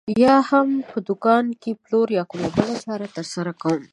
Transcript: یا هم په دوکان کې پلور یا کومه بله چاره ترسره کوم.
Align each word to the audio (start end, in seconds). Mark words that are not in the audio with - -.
یا 0.23 0.35
هم 0.49 0.67
په 0.89 0.97
دوکان 1.07 1.45
کې 1.61 1.71
پلور 1.83 2.07
یا 2.17 2.23
کومه 2.31 2.49
بله 2.55 2.75
چاره 2.83 3.07
ترسره 3.15 3.51
کوم. 3.61 3.81